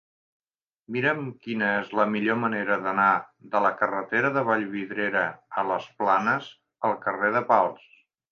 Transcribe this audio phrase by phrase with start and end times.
[0.93, 3.09] Mira'm quina és la millor manera d'anar
[3.55, 5.23] de la carretera de Vallvidrera
[5.63, 6.49] a les Planes
[6.89, 7.85] al carrer de Pals.